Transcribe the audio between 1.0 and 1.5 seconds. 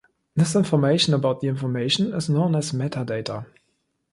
about the